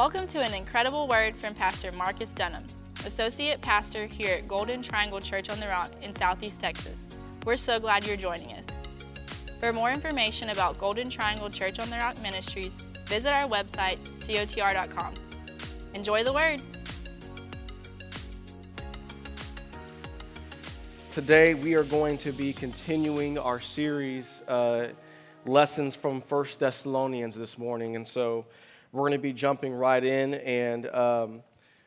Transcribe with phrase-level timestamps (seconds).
[0.00, 2.64] Welcome to an incredible word from Pastor Marques Dunham,
[3.04, 6.96] Associate Pastor here at Golden Triangle Church on the Rock in Southeast Texas.
[7.44, 8.64] We're so glad you're joining us.
[9.60, 12.72] For more information about Golden Triangle Church on the Rock Ministries,
[13.08, 15.12] visit our website, cotr.com.
[15.92, 16.62] Enjoy the word.
[21.10, 24.86] Today, we are going to be continuing our series, uh,
[25.44, 27.96] Lessons from First Thessalonians, this morning.
[27.96, 28.46] And so
[28.92, 31.42] we're going to be jumping right in, and um,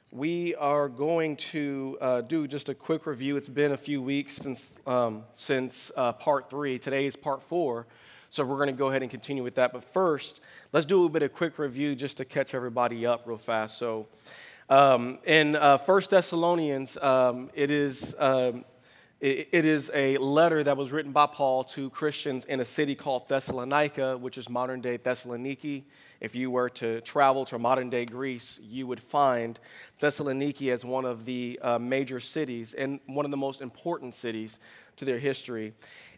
[0.10, 3.36] we are going to uh, do just a quick review.
[3.36, 6.80] It's been a few weeks since, um, since uh, part three.
[6.80, 7.88] Today is part four.
[8.30, 9.74] So we're going to go ahead and continue with that.
[9.74, 10.40] But first,
[10.72, 13.78] let's do a little bit of quick review just to catch everybody up real fast.
[13.78, 14.08] So,
[14.70, 18.64] um, in uh, First Thessalonians, um, it is um,
[19.24, 23.30] it is a letter that was written by Paul to Christians in a city called
[23.30, 25.84] Thessalonica, which is modern day Thessaloniki.
[26.20, 29.58] If you were to travel to modern day Greece, you would find
[30.02, 34.60] Thessaloniki as one of the uh, major cities and one of the most important cities
[34.98, 35.74] to their history.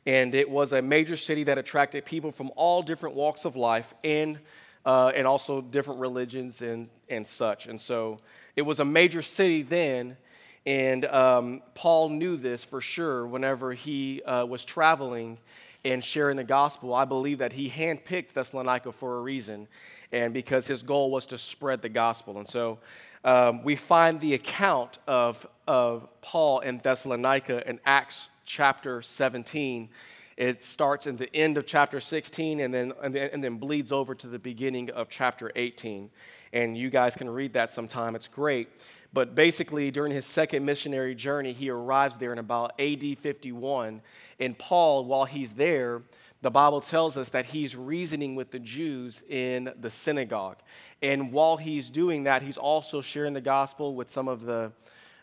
[0.07, 3.93] And it was a major city that attracted people from all different walks of life
[4.03, 4.39] and,
[4.83, 7.67] uh, and also different religions and, and such.
[7.67, 8.17] And so
[8.55, 10.17] it was a major city then
[10.65, 15.37] and um, Paul knew this for sure whenever he uh, was traveling
[15.83, 16.93] and sharing the gospel.
[16.93, 19.67] I believe that he handpicked Thessalonica for a reason,
[20.11, 22.39] and because his goal was to spread the gospel.
[22.39, 22.79] And so
[23.23, 29.89] um, we find the account of, of Paul in Thessalonica in Acts chapter 17.
[30.37, 33.91] It starts in the end of chapter 16 and then, and then, and then bleeds
[33.91, 36.09] over to the beginning of chapter 18.
[36.53, 38.15] And you guys can read that sometime.
[38.15, 38.69] It's great.
[39.15, 44.01] But basically, during his second missionary journey, he arrives there in about AD 51.
[44.41, 46.01] And Paul, while he's there,
[46.41, 50.57] the Bible tells us that he's reasoning with the Jews in the synagogue.
[51.01, 54.73] And while he's doing that, he's also sharing the gospel with some of the,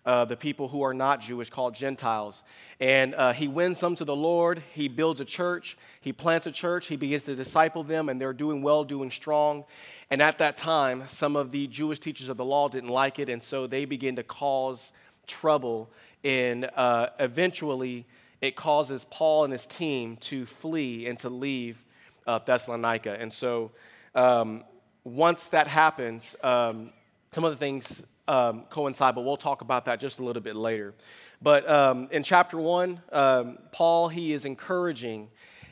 [0.05, 2.43] uh, the people who are not Jewish, called Gentiles.
[2.81, 4.63] And uh, he wins them to the Lord.
[4.75, 5.77] He builds a church.
[6.01, 6.87] He plants a church.
[6.87, 9.65] He begins to disciple them, and they're doing well, doing strong.
[10.11, 13.29] And at that time, some of the Jewish teachers of the law didn't like it,
[13.29, 14.91] and so they begin to cause
[15.27, 15.89] trouble.
[16.25, 18.07] And uh, eventually,
[18.41, 21.85] it causes Paul and his team to flee and to leave
[22.27, 23.17] uh, Thessalonica.
[23.19, 23.71] And so,
[24.15, 24.65] um,
[25.05, 26.91] once that happens, um,
[27.33, 30.57] some of the things um, coincide, but we'll talk about that just a little bit
[30.57, 30.95] later.
[31.41, 35.29] But um, in chapter one, um, Paul he is encouraging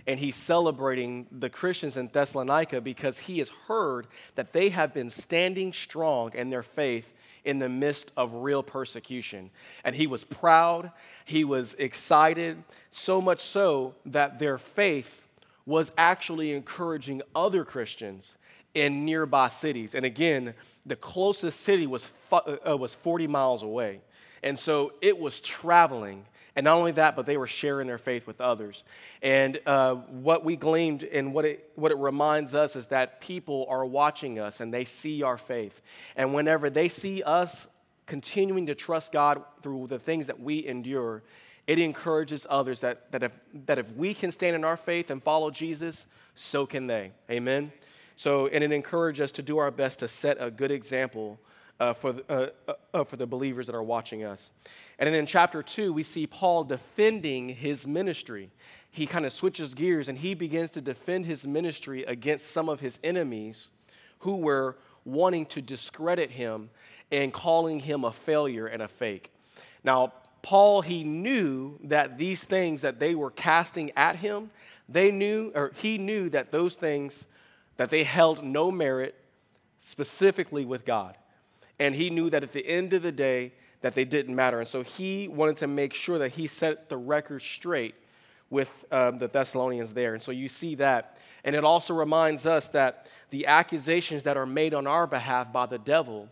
[0.06, 5.10] and he's celebrating the Christians in Thessalonica because he has heard that they have been
[5.10, 7.12] standing strong in their faith
[7.44, 9.50] in the midst of real persecution.
[9.84, 10.90] And he was proud,
[11.24, 15.28] he was excited, so much so that their faith
[15.64, 18.36] was actually encouraging other Christians
[18.74, 19.94] in nearby cities.
[19.94, 20.54] And again,
[20.90, 24.00] the closest city was, uh, was 40 miles away.
[24.42, 26.24] And so it was traveling
[26.56, 28.82] and not only that, but they were sharing their faith with others.
[29.22, 33.66] And uh, what we gleaned and what it, what it reminds us is that people
[33.68, 35.80] are watching us and they see our faith.
[36.16, 37.66] And whenever they see us
[38.06, 41.22] continuing to trust God through the things that we endure,
[41.66, 43.32] it encourages others that, that, if,
[43.66, 47.12] that if we can stand in our faith and follow Jesus, so can they.
[47.30, 47.70] Amen?
[48.16, 51.38] So, and it encourages us to do our best to set a good example
[51.80, 54.50] uh, for, the, uh, uh, uh, for the believers that are watching us.
[54.98, 58.50] And then in chapter two, we see Paul defending his ministry.
[58.90, 62.80] He kind of switches gears and he begins to defend his ministry against some of
[62.80, 63.68] his enemies
[64.20, 66.68] who were wanting to discredit him
[67.10, 69.32] and calling him a failure and a fake.
[69.82, 74.50] Now, Paul, he knew that these things that they were casting at him,
[74.88, 77.26] they knew, or he knew that those things,
[77.76, 79.14] that they held no merit
[79.80, 81.16] specifically with God.
[81.78, 84.60] And he knew that at the end of the day, that they didn't matter.
[84.60, 87.94] And so he wanted to make sure that he set the record straight
[88.50, 90.14] with um, the Thessalonians there.
[90.14, 91.16] And so you see that.
[91.44, 95.66] And it also reminds us that the accusations that are made on our behalf by
[95.66, 96.28] the devil,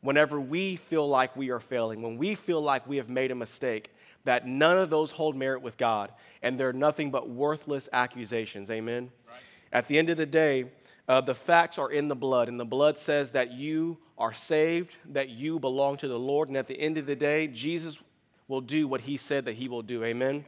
[0.00, 3.34] whenever we feel like we are failing, when we feel like we have made a
[3.34, 3.90] mistake,
[4.24, 6.12] that none of those hold merit with God.
[6.42, 8.70] And they're nothing but worthless accusations.
[8.70, 9.10] Amen?
[9.28, 9.36] Right.
[9.72, 10.66] At the end of the day,
[11.08, 14.96] uh, the facts are in the blood, and the blood says that you are saved,
[15.10, 18.00] that you belong to the Lord, and at the end of the day, Jesus
[18.48, 20.04] will do what he said that he will do.
[20.04, 20.44] Amen?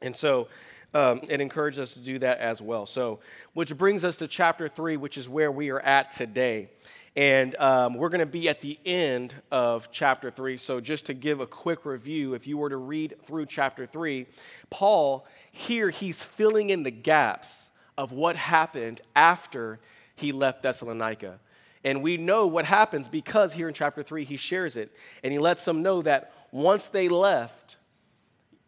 [0.00, 0.48] And so
[0.94, 2.86] um, it encourages us to do that as well.
[2.86, 3.20] So,
[3.52, 6.70] which brings us to chapter three, which is where we are at today.
[7.14, 10.56] And um, we're going to be at the end of chapter three.
[10.56, 14.26] So, just to give a quick review, if you were to read through chapter three,
[14.70, 19.78] Paul, here he's filling in the gaps of what happened after
[20.14, 21.38] he left Thessalonica.
[21.84, 24.92] And we know what happens because here in chapter 3, he shares it.
[25.22, 27.76] And he lets them know that once they left,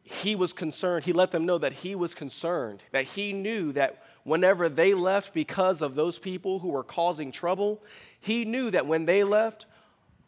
[0.03, 1.05] he was concerned.
[1.05, 5.35] He let them know that he was concerned, that he knew that whenever they left
[5.35, 7.83] because of those people who were causing trouble,
[8.21, 9.67] he knew that when they left,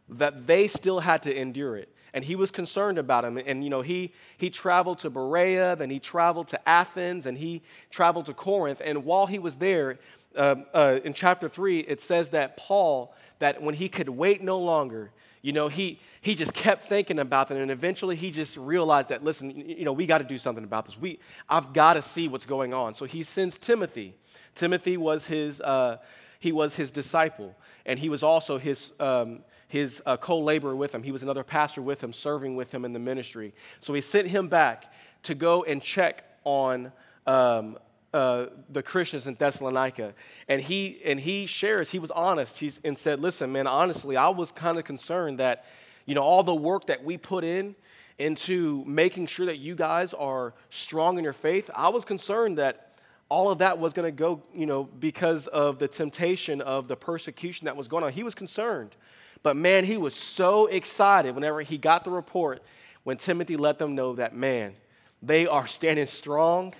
[0.09, 1.95] that they still had to endure it.
[2.13, 3.39] And he was concerned about him.
[3.39, 7.63] And, you know, he, he traveled to Berea, then he traveled to Athens, and he
[7.91, 8.83] traveled to Corinth.
[8.85, 9.99] And while he was there,
[10.37, 14.59] uh, uh, in chapter 3, it says that Paul, that when he could wait no
[14.59, 15.11] longer,
[15.43, 19.25] you know, he, he just kept thinking about that, and eventually he just realized that,
[19.25, 20.99] listen, you know, we got to do something about this.
[20.99, 21.19] We,
[21.49, 22.95] I've got to see what's going on.
[22.95, 24.15] So he sends Timothy.
[24.55, 25.97] Timothy was his, uh,
[26.39, 29.41] he was his disciple, and he was also his, um,
[29.71, 31.05] his uh, co-laborer with him.
[31.05, 33.55] He was another pastor with him, serving with him in the ministry.
[33.79, 36.91] So he sent him back to go and check on
[37.25, 37.79] um,
[38.13, 40.15] uh, the Christians in Thessalonica.
[40.49, 44.31] And he, and he shares, he was honest he's, and said, listen, man, honestly, I
[44.31, 45.67] was kind of concerned that,
[46.05, 47.77] you know, all the work that we put in
[48.19, 52.97] into making sure that you guys are strong in your faith, I was concerned that
[53.29, 56.97] all of that was going to go, you know, because of the temptation of the
[56.97, 58.13] persecution that was going on.
[58.13, 58.97] He was concerned.
[59.43, 62.63] But man, he was so excited whenever he got the report
[63.05, 64.75] when Timothy let them know that, man,
[65.23, 66.75] they are standing strong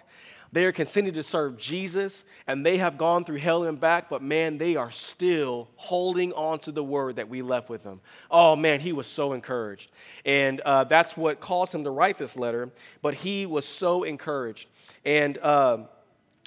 [0.53, 4.21] they are continuing to serve Jesus and they have gone through hell and back, but
[4.21, 8.01] man, they are still holding on to the word that we left with them.
[8.31, 9.91] Oh man, he was so encouraged.
[10.25, 12.71] And uh, that's what caused him to write this letter,
[13.01, 14.69] but he was so encouraged.
[15.05, 15.85] And uh,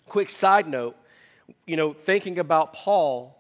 [0.10, 0.98] quick side note,
[1.66, 3.38] you know, thinking about Paul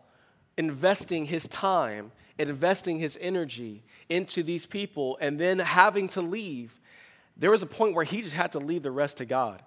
[0.58, 6.80] investing his time, investing his energy into these people, and then having to leave,
[7.38, 9.62] there was a point where he just had to leave the rest to God.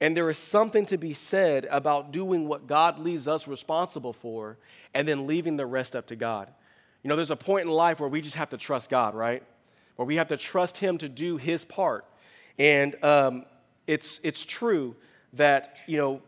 [0.00, 4.58] And there is something to be said about doing what God leaves us responsible for
[4.92, 6.52] and then leaving the rest up to God.
[7.02, 9.42] You know, there's a point in life where we just have to trust God, right?
[9.96, 12.04] Where we have to trust Him to do His part.
[12.58, 13.44] And um,
[13.86, 14.96] it's, it's true
[15.34, 16.22] that, you know,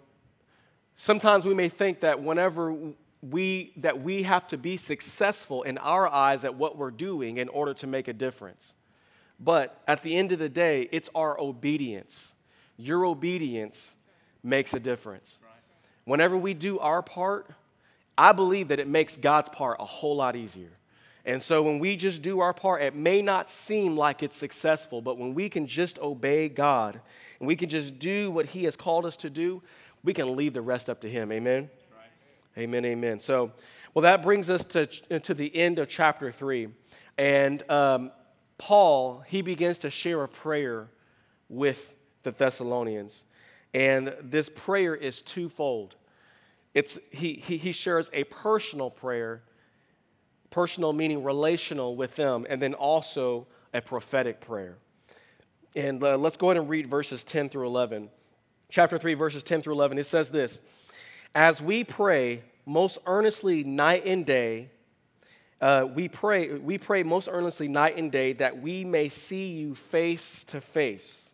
[0.96, 2.76] sometimes we may think that whenever
[3.30, 7.48] we, that we have to be successful in our eyes at what we're doing in
[7.48, 8.74] order to make a difference.
[9.38, 12.32] But at the end of the day, it's our obedience
[12.76, 13.94] your obedience
[14.42, 15.38] makes a difference.
[16.04, 17.50] Whenever we do our part,
[18.16, 20.70] I believe that it makes God's part a whole lot easier.
[21.24, 25.02] And so when we just do our part, it may not seem like it's successful,
[25.02, 27.00] but when we can just obey God
[27.40, 29.62] and we can just do what He has called us to do,
[30.04, 31.32] we can leave the rest up to Him.
[31.32, 31.68] Amen?
[32.58, 33.20] Amen, amen.
[33.20, 33.52] So,
[33.92, 36.68] well, that brings us to, to the end of chapter three.
[37.18, 38.12] And um,
[38.56, 40.88] Paul, he begins to share a prayer
[41.50, 43.24] with the Thessalonians.
[43.74, 45.96] And this prayer is twofold.
[46.72, 49.42] It's, he, he, he shares a personal prayer,
[50.48, 54.78] personal meaning relational with them, and then also a prophetic prayer.
[55.74, 58.08] And uh, let's go ahead and read verses 10 through 11.
[58.70, 59.98] Chapter 3, verses 10 through 11.
[59.98, 60.60] It says this
[61.36, 64.70] As we pray most earnestly night and day,
[65.60, 69.74] uh, we pray we pray most earnestly night and day that we may see you
[69.74, 71.26] face to face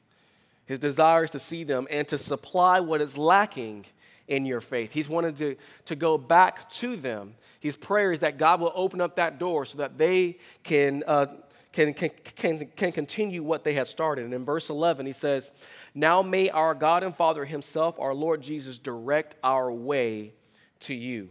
[0.67, 3.85] his desire is to see them and to supply what is lacking
[4.29, 4.93] in your faith.
[4.93, 5.57] He's wanted to,
[5.87, 7.35] to go back to them.
[7.61, 11.27] His prayer is that God will open up that door so that they can, uh,
[11.73, 14.25] can, can, can, can continue what they had started.
[14.25, 15.51] And in verse 11, he says,
[15.95, 20.35] Now may our God and Father Himself, our Lord Jesus, direct our way
[20.81, 21.31] to you.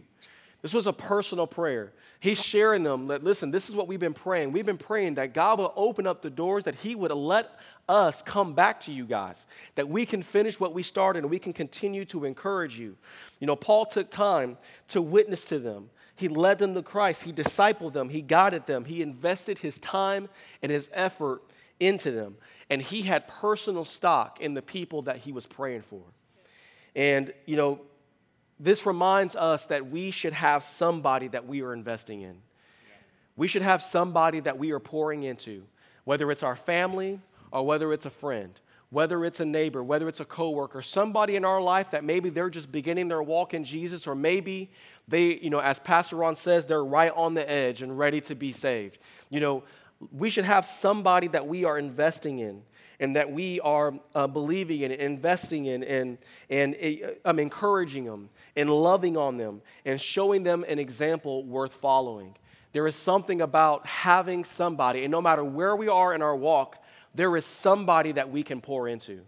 [0.62, 1.92] This was a personal prayer.
[2.20, 4.52] He's sharing them that, listen, this is what we've been praying.
[4.52, 7.58] We've been praying that God will open up the doors, that He would let
[7.88, 9.44] us come back to you guys,
[9.74, 12.96] that we can finish what we started and we can continue to encourage you.
[13.40, 14.56] You know, Paul took time
[14.88, 15.90] to witness to them.
[16.22, 17.24] He led them to Christ.
[17.24, 18.08] He discipled them.
[18.08, 18.84] He guided them.
[18.84, 20.28] He invested his time
[20.62, 21.42] and his effort
[21.80, 22.36] into them.
[22.70, 26.02] And he had personal stock in the people that he was praying for.
[26.94, 27.80] And, you know,
[28.60, 32.36] this reminds us that we should have somebody that we are investing in.
[33.34, 35.64] We should have somebody that we are pouring into,
[36.04, 37.18] whether it's our family
[37.50, 38.60] or whether it's a friend,
[38.90, 42.50] whether it's a neighbor, whether it's a coworker, somebody in our life that maybe they're
[42.50, 44.70] just beginning their walk in Jesus, or maybe
[45.12, 48.34] they, you know, as Pastor Ron says, they're right on the edge and ready to
[48.34, 48.98] be saved.
[49.28, 49.62] You know,
[50.10, 52.62] we should have somebody that we are investing in
[52.98, 56.16] and that we are uh, believing in, investing in, and,
[56.48, 61.74] and uh, I'm encouraging them and loving on them and showing them an example worth
[61.74, 62.34] following.
[62.72, 66.82] There is something about having somebody, and no matter where we are in our walk,
[67.14, 69.20] there is somebody that we can pour into.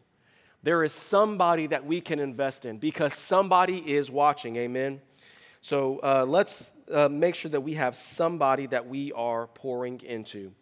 [0.62, 4.56] There is somebody that we can invest in because somebody is watching.
[4.56, 5.02] Amen.
[5.64, 10.52] So uh, let's uh, make sure that we have somebody that we are pouring into.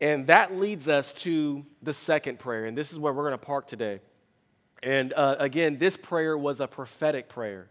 [0.00, 2.66] And that leads us to the second prayer.
[2.66, 3.98] And this is where we're going to park today.
[4.80, 7.68] And uh, again, this prayer was a prophetic prayer.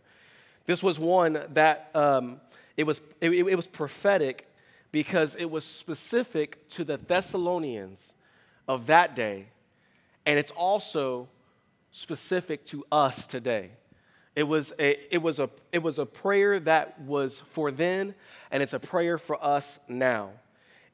[0.66, 2.42] This was one that um,
[2.76, 4.46] it, was, it, it was prophetic
[4.92, 8.12] because it was specific to the Thessalonians
[8.68, 9.48] of that day.
[10.26, 11.30] And it's also
[11.92, 13.72] specific to us today.
[14.38, 18.14] It was, a, it, was a, it was a prayer that was for then,
[18.52, 20.30] and it's a prayer for us now.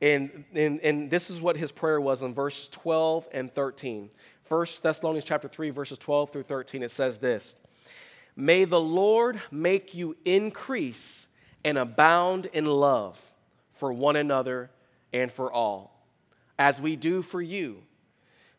[0.01, 4.09] And, and, and this is what his prayer was in verses 12 and 13.
[4.47, 7.55] 1 Thessalonians chapter 3, verses 12 through 13, it says this
[8.37, 11.27] May the Lord make you increase
[11.65, 13.19] and abound in love
[13.73, 14.71] for one another
[15.11, 16.07] and for all,
[16.57, 17.83] as we do for you,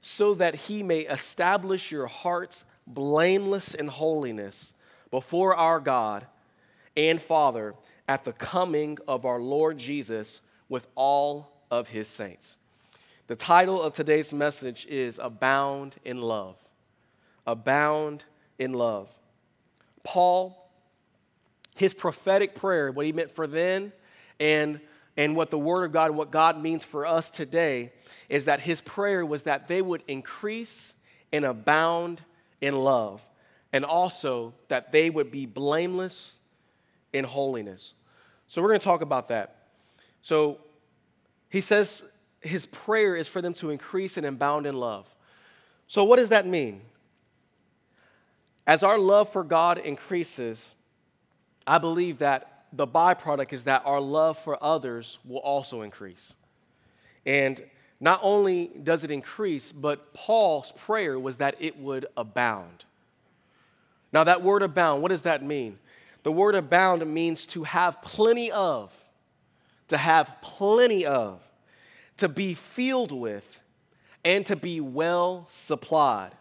[0.02, 4.72] so that he may establish your hearts blameless in holiness
[5.14, 6.26] before our God
[6.96, 7.76] and Father
[8.08, 12.56] at the coming of our Lord Jesus with all of his saints.
[13.28, 16.56] The title of today's message is Abound in Love.
[17.46, 18.24] Abound
[18.58, 19.08] in Love.
[20.02, 20.68] Paul,
[21.76, 23.92] his prophetic prayer, what he meant for then,
[24.40, 24.80] and,
[25.16, 27.92] and what the Word of God, what God means for us today,
[28.28, 30.92] is that his prayer was that they would increase
[31.32, 32.20] and abound
[32.60, 33.24] in love,
[33.74, 36.36] and also that they would be blameless
[37.12, 37.94] in holiness.
[38.46, 39.66] So we're going to talk about that.
[40.22, 40.60] So
[41.48, 42.04] he says
[42.40, 45.12] his prayer is for them to increase and abound in love.
[45.88, 46.82] So, what does that mean?
[48.64, 50.72] As our love for God increases,
[51.66, 56.34] I believe that the byproduct is that our love for others will also increase.
[57.26, 57.60] And
[57.98, 62.84] not only does it increase, but Paul's prayer was that it would abound.
[64.14, 65.78] Now, that word abound, what does that mean?
[66.22, 68.90] The word abound means to have plenty of
[69.88, 71.40] to have plenty of,
[72.18, 73.60] to be filled with,
[74.24, 76.32] and to be well supplied.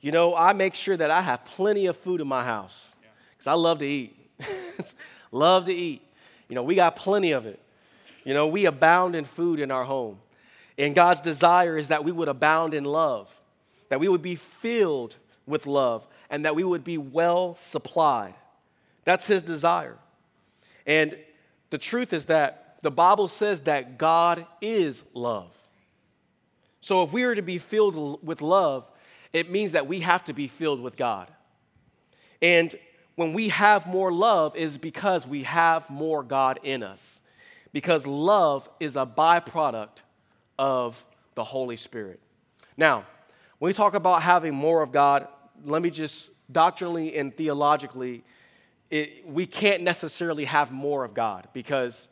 [0.00, 2.86] You know, I make sure that I have plenty of food in my house
[3.32, 4.16] because I love to eat.
[5.32, 6.02] love to eat.
[6.48, 7.60] You know, we got plenty of it.
[8.24, 10.18] You know, we abound in food in our home.
[10.76, 13.34] And God's desire is that we would abound in love,
[13.88, 18.34] that we would be filled with love, and that we would be well supplied.
[19.04, 19.96] That's His desire.
[20.86, 21.16] And
[21.70, 25.50] the truth is that the Bible says that God is love.
[26.80, 28.90] So if we are to be filled with love,
[29.32, 31.30] it means that we have to be filled with God.
[32.40, 32.74] And
[33.16, 37.00] when we have more love is because we have more God in us.
[37.72, 39.98] Because love is a byproduct
[40.58, 41.04] of
[41.34, 42.20] the Holy Spirit.
[42.76, 43.04] Now,
[43.58, 45.26] when we talk about having more of God,
[45.64, 48.22] let me just doctrinally and theologically
[48.90, 52.08] it, we can't necessarily have more of God because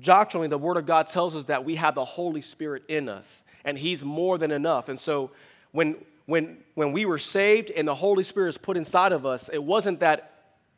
[0.00, 3.42] doctrinally the Word of God tells us that we have the Holy Spirit in us
[3.64, 4.88] and He's more than enough.
[4.88, 5.30] And so
[5.72, 5.96] when,
[6.26, 9.62] when, when we were saved and the Holy Spirit is put inside of us, it
[9.62, 10.28] wasn't that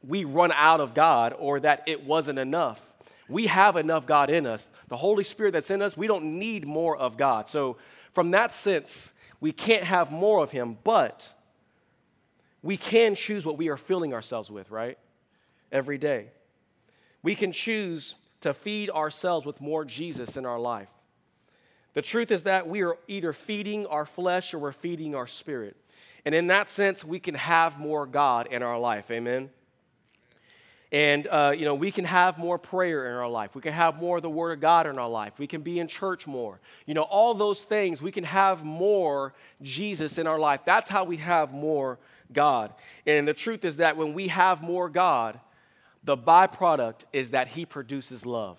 [0.07, 2.81] we run out of God or that it wasn't enough.
[3.29, 4.69] We have enough God in us.
[4.89, 7.49] The Holy Spirit that's in us, we don't need more of God.
[7.49, 7.79] So,
[8.13, 11.33] from that sense, we can't have more of Him, but
[12.65, 14.99] we can choose what we are filling ourselves with, right?
[15.71, 16.29] Every day.
[17.23, 20.89] We can choose to feed ourselves with more Jesus in our life.
[21.93, 25.77] The truth is that we are either feeding our flesh or we're feeding our spirit.
[26.25, 29.11] And in that sense, we can have more God in our life.
[29.11, 29.51] Amen.
[30.91, 33.55] And, uh, you know, we can have more prayer in our life.
[33.55, 35.35] We can have more of the Word of God in our life.
[35.39, 36.61] We can be in church more.
[36.87, 40.61] You know, all those things, we can have more Jesus in our life.
[40.65, 41.99] That's how we have more
[42.33, 42.73] God.
[43.07, 45.41] And the truth is that when we have more God,
[46.03, 48.59] the byproduct is that He produces love.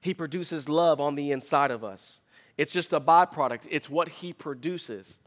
[0.00, 2.20] He produces love on the inside of us.
[2.56, 5.18] It's just a byproduct, it's what He produces.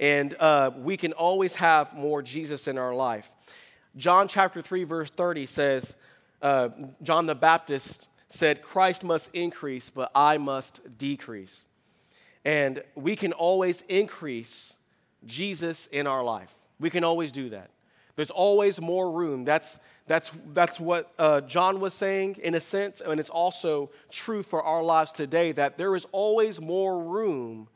[0.00, 3.30] And uh, we can always have more Jesus in our life.
[3.96, 5.94] John chapter 3, verse 30 says,
[6.42, 6.68] uh,
[7.02, 11.64] John the Baptist said, Christ must increase, but I must decrease.
[12.44, 14.74] And we can always increase
[15.24, 16.54] Jesus in our life.
[16.80, 17.70] We can always do that.
[18.16, 19.44] There's always more room.
[19.44, 24.42] That's, that's, that's what uh, John was saying in a sense, and it's also true
[24.42, 27.68] for our lives today that there is always more room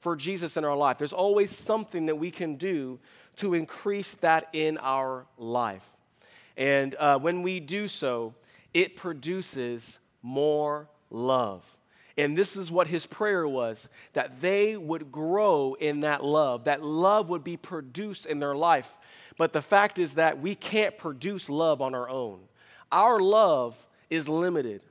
[0.00, 0.98] for Jesus in our life.
[0.98, 2.98] There's always something that we can do
[3.36, 5.84] to increase that in our life.
[6.56, 8.34] And uh, when we do so,
[8.74, 11.64] it produces more love.
[12.18, 16.82] And this is what his prayer was that they would grow in that love, that
[16.82, 18.90] love would be produced in their life.
[19.36, 22.40] But the fact is that we can't produce love on our own.
[22.90, 23.76] Our love
[24.08, 24.82] is limited.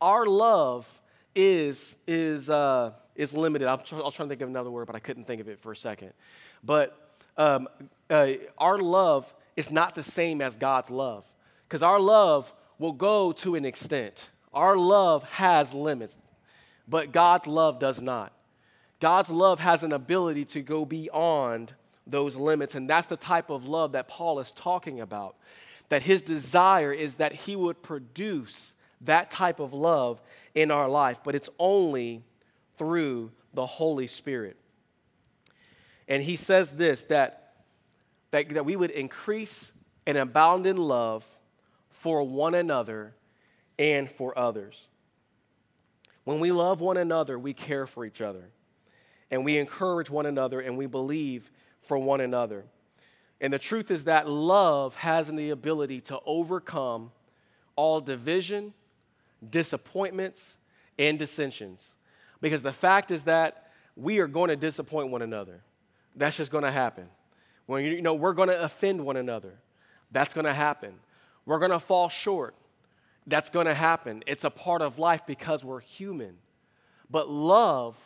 [0.00, 0.86] Our love
[1.34, 3.66] is, is, uh, is limited.
[3.66, 5.72] I was trying to think of another word, but I couldn't think of it for
[5.72, 6.12] a second.
[6.62, 7.68] But um,
[8.10, 11.24] uh, our love is not the same as God's love
[11.66, 14.30] because our love will go to an extent.
[14.52, 16.16] Our love has limits,
[16.88, 18.32] but God's love does not.
[19.00, 21.74] God's love has an ability to go beyond
[22.06, 25.36] those limits, and that's the type of love that Paul is talking about.
[25.88, 28.72] That his desire is that he would produce
[29.02, 30.20] that type of love
[30.54, 32.22] in our life, but it's only
[32.78, 34.56] through the Holy Spirit.
[36.08, 37.54] And he says this that,
[38.30, 39.72] that, that we would increase
[40.06, 41.24] and abound in love
[41.90, 43.14] for one another
[43.78, 44.88] and for others.
[46.24, 48.48] When we love one another, we care for each other.
[49.30, 51.50] And we encourage one another and we believe
[51.82, 52.64] for one another.
[53.40, 57.10] And the truth is that love has the ability to overcome
[57.76, 58.72] all division,
[59.48, 60.56] disappointments,
[60.98, 61.94] and dissensions.
[62.40, 65.62] Because the fact is that we are going to disappoint one another.
[66.16, 67.08] That's just going to happen.
[67.66, 69.54] When you know we're going to offend one another.
[70.12, 70.94] That's going to happen.
[71.46, 72.54] We're going to fall short.
[73.26, 74.22] That's going to happen.
[74.26, 76.36] It's a part of life because we're human.
[77.10, 77.96] But love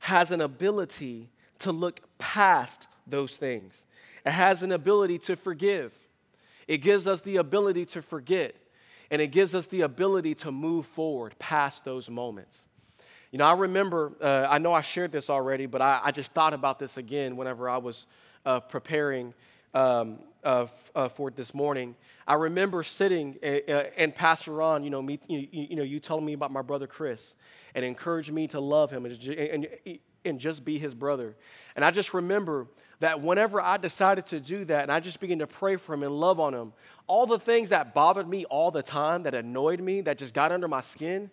[0.00, 1.30] has an ability
[1.60, 3.82] to look past those things.
[4.24, 5.92] It has an ability to forgive.
[6.66, 8.54] It gives us the ability to forget.
[9.10, 12.58] And it gives us the ability to move forward past those moments.
[13.32, 16.32] You know, I remember, uh, I know I shared this already, but I, I, just
[16.32, 18.06] thought about this again whenever I was
[18.46, 19.34] uh, preparing
[19.74, 21.94] um, uh, f- uh, for this morning.
[22.26, 26.34] I remember sitting and Pastor Ron, you know, me, you, you, know, you telling me
[26.34, 27.34] about my brother Chris
[27.74, 29.66] and encouraged me to love him and, and,
[30.24, 31.36] and just be his brother.
[31.74, 32.66] And I just remember
[33.00, 36.02] that whenever I decided to do that and I just began to pray for him
[36.02, 36.72] and love on him,
[37.06, 40.52] all the things that bothered me all the time, that annoyed me, that just got
[40.52, 41.30] under my skin,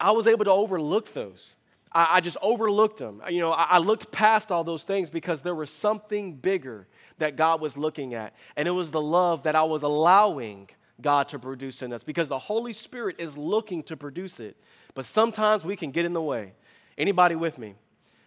[0.00, 1.54] I was able to overlook those.
[1.92, 3.22] I, just overlooked them.
[3.30, 6.86] You know, I looked past all those things because there was something bigger
[7.18, 8.34] that God was looking at.
[8.56, 10.68] And it was the love that I was allowing
[11.00, 14.56] God to produce in us because the Holy Spirit is looking to produce it.
[14.94, 16.52] But sometimes we can get in the way.
[16.96, 17.74] Anybody with me?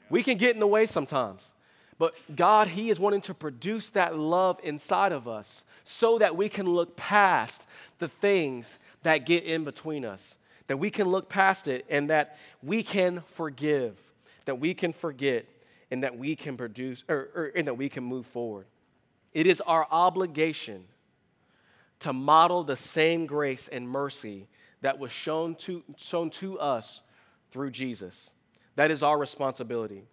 [0.09, 1.43] We can get in the way sometimes.
[1.97, 6.49] But God, He is wanting to produce that love inside of us so that we
[6.49, 7.63] can look past
[7.99, 10.35] the things that get in between us,
[10.67, 13.97] that we can look past it and that we can forgive,
[14.45, 15.45] that we can forget,
[15.91, 18.65] and that we can produce, or, or and that we can move forward.
[19.33, 20.85] It is our obligation
[21.99, 24.47] to model the same grace and mercy
[24.81, 27.01] that was shown to, shown to us
[27.51, 28.29] through Jesus.
[28.75, 30.03] That is our responsibility.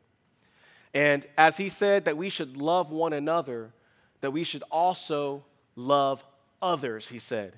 [0.92, 3.72] And as he said that we should love one another,
[4.20, 5.44] that we should also
[5.76, 6.24] love
[6.60, 7.54] others, he said.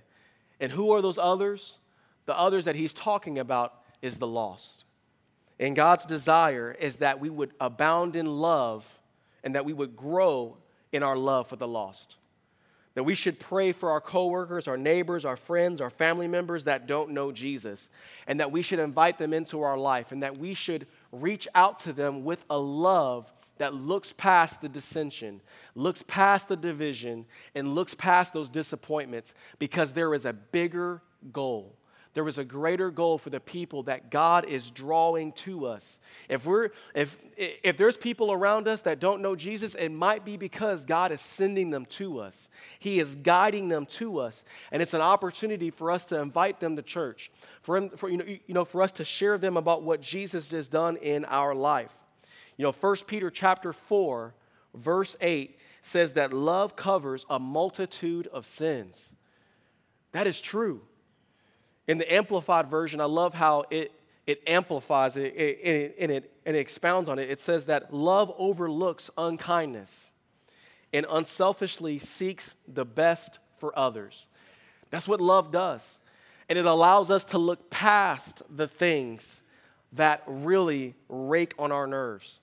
[0.61, 1.79] And who are those others?
[2.27, 4.85] The others that he's talking about is the lost.
[5.59, 8.85] And God's desire is that we would abound in love
[9.43, 10.57] and that we would grow
[10.93, 12.17] in our love for the lost.
[12.95, 16.87] That we should pray for our coworkers, our neighbors, our friends, our family members that
[16.87, 17.89] don't know Jesus,
[18.27, 21.79] and that we should invite them into our life, and that we should reach out
[21.81, 25.41] to them with a love that looks past the dissension,
[25.75, 31.78] looks past the division, and looks past those disappointments because there is a bigger goal.
[32.19, 36.01] There is a greater goal for the people that God is drawing to us.
[36.29, 40.37] If we're if if there's people around us that don't know Jesus, it might be
[40.37, 42.49] because God is sending them to us.
[42.81, 46.75] He is guiding them to us, and it's an opportunity for us to invite them
[46.75, 47.31] to church,
[47.63, 50.51] for, him, for you know, you know for us to share them about what Jesus
[50.51, 51.97] has done in our life.
[52.57, 54.35] You know, 1 Peter chapter 4,
[54.75, 59.11] verse 8 says that love covers a multitude of sins.
[60.11, 60.81] That is true.
[61.89, 63.91] In the Amplified Version, I love how it,
[64.27, 67.29] it amplifies it and it, and, it, and it expounds on it.
[67.29, 70.11] It says that love overlooks unkindness
[70.93, 74.29] and unselfishly seeks the best for others.
[74.91, 75.99] That's what love does.
[76.49, 79.41] And it allows us to look past the things
[79.95, 82.39] that really rake on our nerves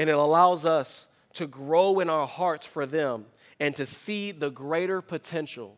[0.00, 3.26] and it allows us to grow in our hearts for them
[3.60, 5.76] and to see the greater potential,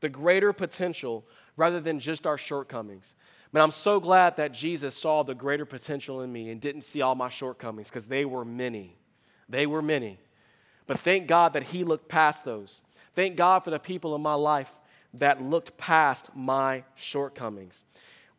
[0.00, 1.26] the greater potential
[1.60, 3.14] rather than just our shortcomings.
[3.52, 7.02] But I'm so glad that Jesus saw the greater potential in me and didn't see
[7.02, 8.96] all my shortcomings because they were many.
[9.48, 10.18] They were many.
[10.86, 12.80] But thank God that He looked past those.
[13.14, 14.72] Thank God for the people in my life
[15.14, 17.82] that looked past my shortcomings.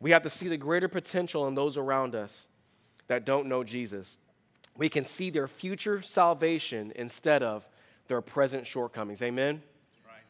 [0.00, 2.46] We have to see the greater potential in those around us
[3.06, 4.16] that don't know Jesus
[4.76, 7.66] we can see their future salvation instead of
[8.08, 9.22] their present shortcomings.
[9.22, 9.62] Amen?
[10.06, 10.22] Right.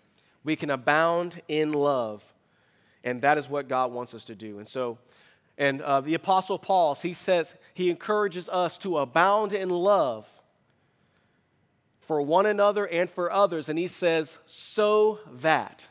[0.44, 2.22] We can abound in love.
[3.04, 4.58] And that is what God wants us to do.
[4.58, 4.98] And so,
[5.58, 10.28] and uh, the Apostle Paul, he says, he encourages us to abound in love
[12.00, 13.68] for one another and for others.
[13.68, 15.86] And he says, so that.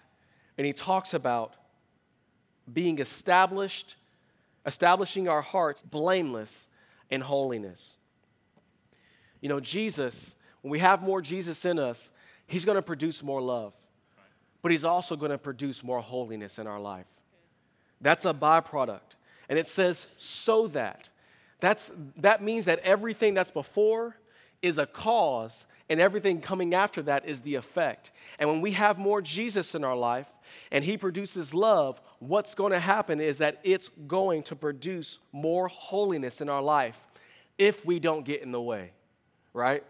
[0.57, 1.55] And he talks about
[2.71, 3.95] being established,
[4.65, 6.67] establishing our hearts blameless
[7.09, 7.93] in holiness.
[9.41, 12.09] You know, Jesus, when we have more Jesus in us,
[12.45, 13.73] he's going to produce more love,
[14.61, 17.07] but he's also going to produce more holiness in our life.
[17.99, 19.15] That's a byproduct.
[19.49, 21.09] And it says, so that.
[21.59, 24.15] That's, that means that everything that's before
[24.61, 28.11] is a cause, and everything coming after that is the effect.
[28.39, 30.27] And when we have more Jesus in our life
[30.71, 35.67] and he produces love, what's going to happen is that it's going to produce more
[35.67, 36.97] holiness in our life
[37.57, 38.91] if we don't get in the way,
[39.53, 39.83] right?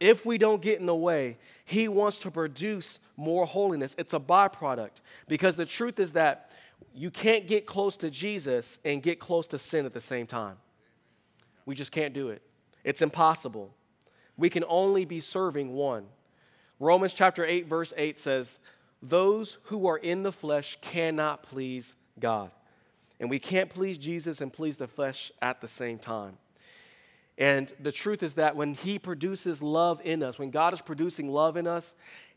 [0.00, 3.94] If we don't get in the way, he wants to produce more holiness.
[3.98, 6.50] It's a byproduct because the truth is that
[6.94, 10.56] you can't get close to Jesus and get close to sin at the same time.
[11.66, 12.42] We just can't do it.
[12.82, 13.74] It's impossible.
[14.36, 16.06] We can only be serving one.
[16.78, 18.58] Romans chapter 8, verse 8 says,
[19.02, 22.50] Those who are in the flesh cannot please God.
[23.20, 26.38] And we can't please Jesus and please the flesh at the same time.
[27.40, 31.28] And the truth is that when He produces love in us, when God is producing
[31.28, 31.94] love in us,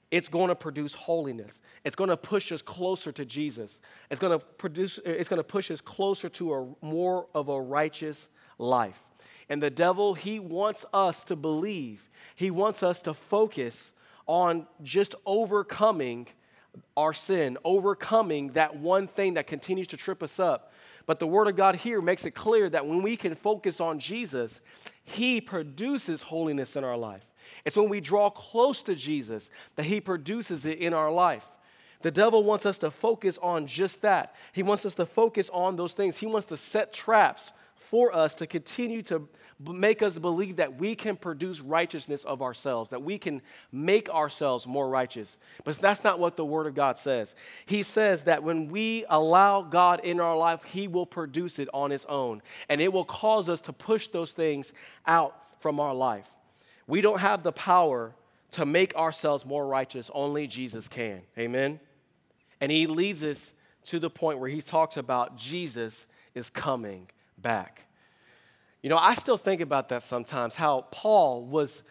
[0.09, 1.59] it's going to produce holiness.
[1.83, 3.79] It's going to push us closer to Jesus.
[4.09, 7.59] It's going to produce it's going to push us closer to a more of a
[7.59, 9.03] righteous life.
[9.49, 12.09] And the devil, he wants us to believe.
[12.35, 13.91] He wants us to focus
[14.25, 16.27] on just overcoming
[16.95, 20.71] our sin, overcoming that one thing that continues to trip us up.
[21.05, 23.99] But the word of God here makes it clear that when we can focus on
[23.99, 24.61] Jesus,
[25.03, 27.25] he produces holiness in our life.
[27.65, 31.45] It's when we draw close to Jesus that He produces it in our life.
[32.01, 34.35] The devil wants us to focus on just that.
[34.51, 36.17] He wants us to focus on those things.
[36.17, 37.53] He wants to set traps
[37.93, 39.29] for us to continue to
[39.59, 43.39] make us believe that we can produce righteousness of ourselves, that we can
[43.71, 45.37] make ourselves more righteous.
[45.63, 47.35] But that's not what the Word of God says.
[47.67, 51.91] He says that when we allow God in our life, He will produce it on
[51.91, 54.73] His own, and it will cause us to push those things
[55.05, 56.27] out from our life.
[56.87, 58.15] We don't have the power
[58.53, 61.21] to make ourselves more righteous, only Jesus can.
[61.37, 61.79] Amen?
[62.59, 63.53] And he leads us
[63.85, 67.07] to the point where he talks about Jesus is coming
[67.43, 67.85] back.
[68.81, 71.83] You know, I still think about that sometimes, how Paul was,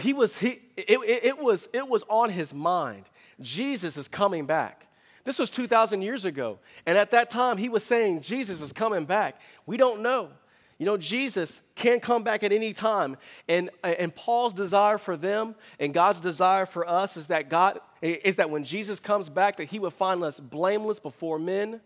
[0.00, 3.10] he was, he, it, it, was, it was on his mind.
[3.40, 4.86] Jesus is coming back.
[5.24, 6.58] This was 2,000 years ago.
[6.86, 9.40] And at that time, he was saying, Jesus is coming back.
[9.66, 10.30] We don't know.
[10.78, 13.18] You know, Jesus can come back at any time.
[13.46, 18.36] And, and Paul's desire for them and God's desire for us is that God is
[18.36, 21.82] that when Jesus comes back, that he would find us blameless before men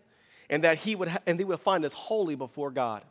[0.49, 3.03] and that he would, ha- and he would find us holy before God.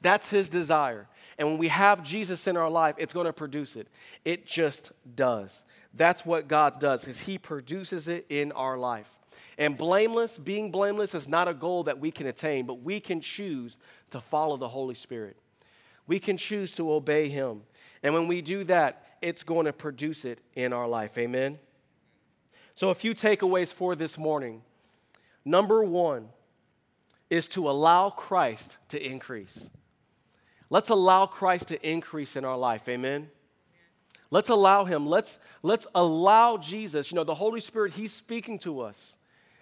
[0.00, 1.08] That's his desire.
[1.38, 3.88] And when we have Jesus in our life, it's going to produce it.
[4.24, 5.62] It just does.
[5.94, 9.08] That's what God does, is he produces it in our life.
[9.56, 13.20] And blameless, being blameless is not a goal that we can attain, but we can
[13.20, 13.76] choose
[14.10, 15.36] to follow the Holy Spirit.
[16.06, 17.62] We can choose to obey Him.
[18.02, 21.18] And when we do that, it's going to produce it in our life.
[21.18, 21.58] Amen?
[22.76, 24.62] So, a few takeaways for this morning.
[25.44, 26.28] Number one
[27.30, 29.68] is to allow Christ to increase.
[30.70, 32.88] Let's allow Christ to increase in our life.
[32.88, 33.28] Amen?
[34.30, 35.06] Let's allow Him.
[35.06, 37.10] Let's, let's allow Jesus.
[37.10, 39.16] You know, the Holy Spirit, He's speaking to us.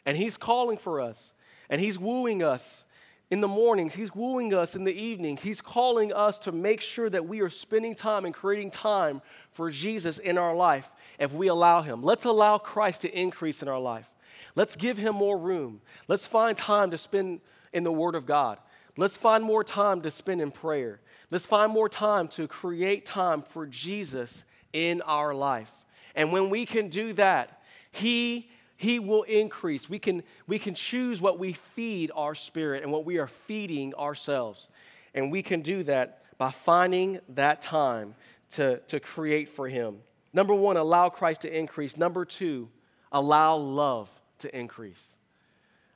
[0.05, 1.33] And He's calling for us,
[1.69, 2.85] and He's wooing us
[3.29, 5.43] in the mornings, He's wooing us in the evenings.
[5.43, 9.69] He's calling us to make sure that we are spending time and creating time for
[9.69, 12.05] Jesus in our life if we allow Him.
[12.05, 14.09] Let's allow Christ to increase in our life.
[14.57, 15.81] Let's give Him more room.
[16.09, 17.41] Let's find time to spend
[17.73, 18.59] in the Word of God.
[18.97, 21.01] Let's find more time to spend in prayer.
[21.31, 24.43] Let's find more time to create time for Jesus
[24.73, 25.71] in our life.
[26.15, 29.89] And when we can do that, He he will increase.
[29.89, 33.95] We can, we can choose what we feed our spirit and what we are feeding
[33.95, 34.69] ourselves.
[35.15, 38.15] And we can do that by finding that time
[38.53, 39.97] to, to create for Him.
[40.35, 41.97] Number one, allow Christ to increase.
[41.97, 42.69] Number two,
[43.11, 45.03] allow love to increase.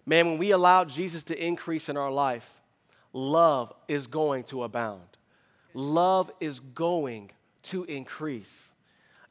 [0.06, 2.48] Man, when we allow Jesus to increase in our life,
[3.12, 5.02] love is going to abound.
[5.74, 7.30] Love is going
[7.64, 8.52] to increase.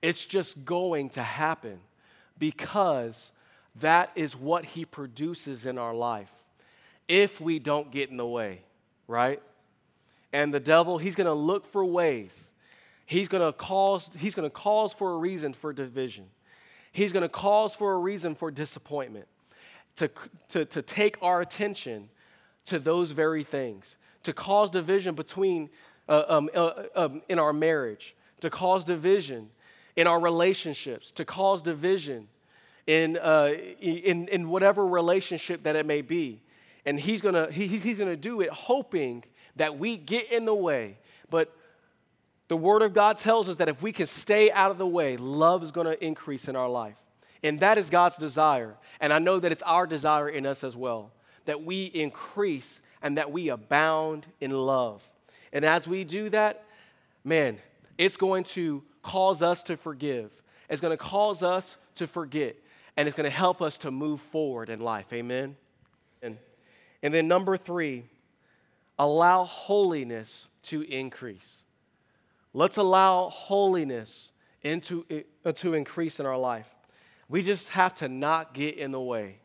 [0.02, 1.80] It's just going to happen
[2.38, 3.32] because
[3.82, 6.32] that is what he produces in our life
[7.08, 8.62] if we don't get in the way,
[9.08, 9.42] right?
[10.32, 12.32] And the devil, he's going to look for ways.
[13.06, 16.26] He's going to cause he's going to cause for a reason for division.
[16.92, 19.28] He's going to cause for a reason for disappointment,
[19.98, 20.10] to,
[20.50, 22.10] to, to take our attention
[22.66, 25.70] to those very things, to cause division between,
[26.08, 29.50] uh, um, uh, um, in our marriage, to cause division
[29.96, 32.28] in our relationships, to cause division
[32.88, 36.42] in, uh, in, in whatever relationship that it may be.
[36.86, 39.24] And he's gonna, he, he's gonna do it hoping
[39.58, 40.98] that we get in the way.
[41.30, 41.56] But
[42.50, 45.16] the Word of God tells us that if we can stay out of the way,
[45.16, 46.98] love is gonna increase in our life.
[47.44, 48.76] And that is God's desire.
[49.00, 51.12] And I know that it's our desire in us as well
[51.46, 55.02] that we increase and that we abound in love.
[55.52, 56.64] And as we do that,
[57.24, 57.58] man,
[57.98, 60.32] it's going to cause us to forgive.
[60.70, 62.56] It's going to cause us to forget
[62.96, 65.06] and it's going to help us to move forward in life.
[65.14, 65.56] Amen.
[66.22, 66.38] And,
[67.02, 68.04] and then number three,
[69.00, 71.64] allow holiness to increase.
[72.54, 74.32] Let's allow holiness
[74.64, 75.06] into,
[75.46, 76.68] uh, to increase in our life.
[77.28, 79.40] We just have to not get in the way.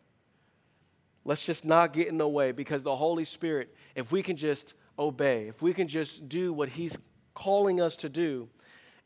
[1.25, 4.75] Let's just not get in the way because the Holy Spirit, if we can just
[4.99, 6.97] obey, if we can just do what He's
[7.35, 8.49] calling us to do,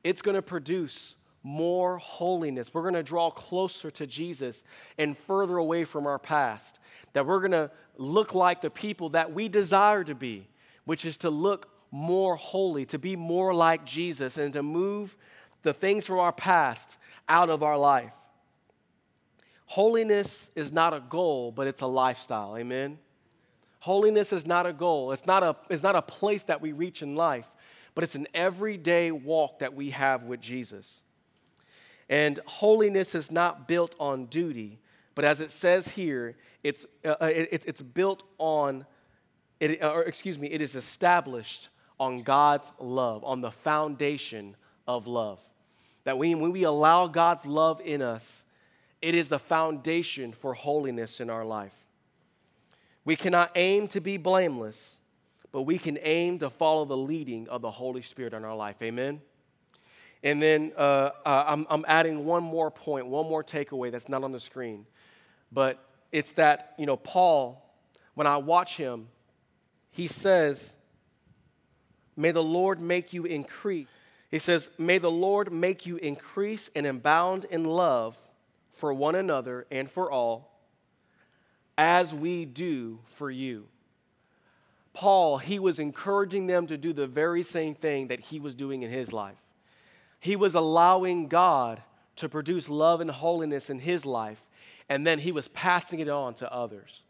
[0.04, 2.72] it's going to produce more holiness.
[2.72, 4.62] We're going to draw closer to Jesus
[4.98, 6.80] and further away from our past.
[7.14, 10.48] That we're going to look like the people that we desire to be,
[10.84, 15.16] which is to look more holy, to be more like Jesus, and to move
[15.62, 16.96] the things from our past
[17.29, 18.12] out of our life.
[19.66, 22.57] Holiness is not a goal, but it's a lifestyle.
[22.57, 22.98] Amen.
[23.81, 25.12] Holiness is not a goal.
[25.12, 27.46] It's not a, it's not a place that we reach in life,
[27.94, 31.01] but it's an everyday walk that we have with Jesus.
[32.09, 34.79] And holiness is not built on duty,
[35.14, 38.87] but as it says here, it's, uh, uh it, it's built on,
[39.61, 44.56] it, or excuse me, it is established on God's love, on the foundation
[44.87, 45.40] of love.
[46.04, 48.44] That we, when we allow God's love in us,
[49.02, 51.74] it is the foundation for holiness in our life.
[53.04, 54.98] We cannot aim to be blameless,
[55.52, 58.76] but we can aim to follow the leading of the Holy Spirit in our life.
[58.82, 59.20] Amen?
[60.22, 64.24] And then uh, uh, I'm, I'm adding one more point, one more takeaway that's not
[64.24, 64.87] on the screen.
[65.52, 65.82] But
[66.12, 67.64] it's that, you know, Paul,
[68.14, 69.08] when I watch him,
[69.90, 70.72] he says,
[72.18, 73.87] May the Lord make you increase.
[74.28, 78.18] He says, May the Lord make you increase and abound in love
[78.74, 80.50] for one another and for all,
[81.78, 83.68] as we do for you.
[84.92, 88.83] Paul, he was encouraging them to do the very same thing that he was doing
[88.83, 89.38] in his life.
[90.18, 91.81] He was allowing God
[92.16, 94.42] to produce love and holiness in his life,
[94.88, 97.02] and then he was passing it on to others.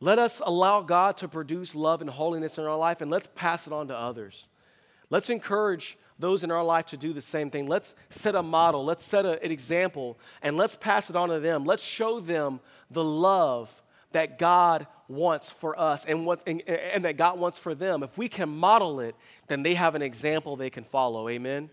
[0.00, 3.66] Let us allow God to produce love and holiness in our life, and let's pass
[3.66, 4.46] it on to others.
[5.10, 7.66] Let's encourage those in our life to do the same thing.
[7.66, 11.40] Let's set a model, let's set a, an example, and let's pass it on to
[11.40, 11.64] them.
[11.64, 13.70] Let's show them the love
[14.12, 18.02] that God wants for us and, what, and, and that God wants for them.
[18.02, 19.16] If we can model it,
[19.48, 21.28] then they have an example they can follow.
[21.28, 21.68] Amen.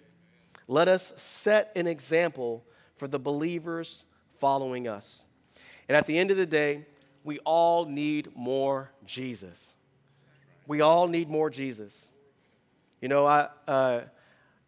[0.68, 2.64] Let us set an example
[2.98, 4.04] for the believers
[4.40, 5.24] following us.
[5.88, 6.86] And at the end of the day,
[7.24, 9.74] we all need more Jesus.
[10.68, 12.06] We all need more Jesus.
[13.02, 14.02] You know, I, uh,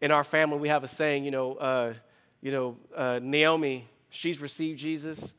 [0.00, 1.94] in our family, we have a saying, you know, uh,
[2.42, 5.32] you know, uh, Naomi, she's received Jesus.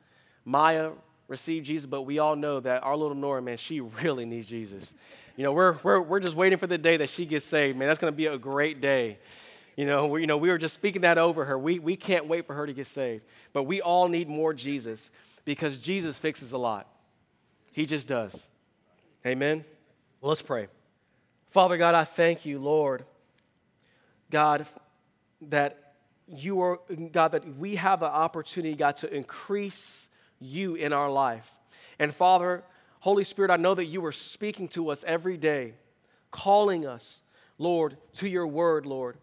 [0.43, 0.91] Maya
[1.27, 4.91] received Jesus, but we all know that our little Nora, man, she really needs Jesus.
[5.37, 7.87] You know, we're, we're, we're just waiting for the day that she gets saved, man.
[7.87, 9.19] That's going to be a great day.
[9.75, 11.59] You know, we, you know, we were just speaking that over her.
[11.59, 13.23] We, we can't wait for her to get saved.
[13.51, 15.09] But we all need more Jesus
[15.43, 16.87] because Jesus fixes a lot.
[17.75, 18.41] He just does.
[19.25, 19.65] Amen?
[20.21, 20.67] Well, let's pray.
[21.49, 23.03] Father God, I thank you, Lord,
[24.31, 24.65] God,
[25.41, 25.93] that
[26.25, 26.79] you are,
[27.11, 30.07] God, that we have the opportunity, God, to increase
[30.39, 31.51] you in our life.
[31.99, 32.63] And Father,
[33.01, 35.73] Holy Spirit, I know that you are speaking to us every day,
[36.31, 37.19] calling us,
[37.57, 39.17] Lord, to your word, Lord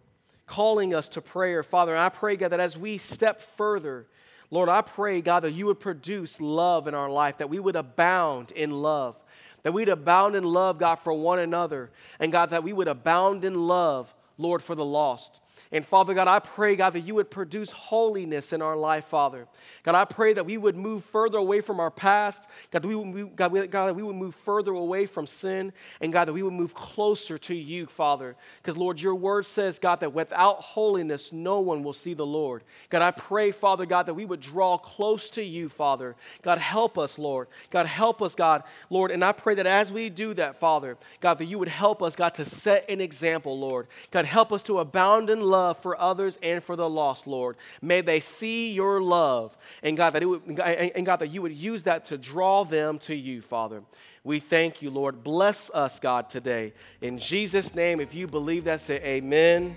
[0.44, 1.92] calling us to prayer, Father.
[1.92, 4.06] And I pray, God, that as we step further,
[4.52, 7.74] Lord, I pray, God, that you would produce love in our life, that we would
[7.74, 9.16] abound in love,
[9.62, 13.44] that we'd abound in love, God, for one another, and God, that we would abound
[13.46, 15.40] in love, Lord, for the lost.
[15.72, 19.48] And Father God, I pray, God, that you would produce holiness in our life, Father.
[19.84, 22.46] God, I pray that we would move further away from our past.
[22.70, 25.72] God, that we God, God, that we would move further away from sin.
[26.02, 28.36] And God, that we would move closer to you, Father.
[28.58, 32.64] Because, Lord, your word says, God, that without holiness, no one will see the Lord.
[32.90, 36.16] God, I pray, Father God, that we would draw close to you, Father.
[36.42, 37.48] God, help us, Lord.
[37.70, 39.10] God, help us, God, Lord.
[39.10, 42.14] And I pray that as we do that, Father, God, that you would help us,
[42.14, 43.86] God, to set an example, Lord.
[44.10, 47.56] God, help us to abound in love love for others and for the lost, Lord.
[47.80, 51.52] May they see your love, and God, that it would, and God, that you would
[51.52, 53.82] use that to draw them to you, Father.
[54.24, 55.24] We thank you, Lord.
[55.24, 56.72] Bless us, God, today.
[57.00, 59.76] In Jesus' name, if you believe that, say amen.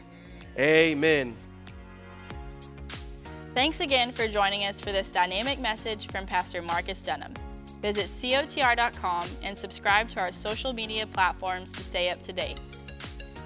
[0.58, 1.36] Amen.
[3.54, 7.34] Thanks again for joining us for this dynamic message from Pastor Marques Dunham.
[7.82, 12.60] Visit cotr.com and subscribe to our social media platforms to stay up to date.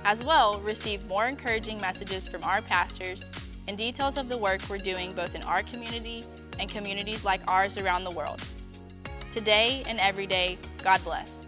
[0.05, 3.25] As well, receive more encouraging messages from our pastors
[3.67, 6.23] and details of the work we're doing both in our community
[6.57, 8.41] and communities like ours around the world.
[9.33, 11.38] Today and every day, God bless.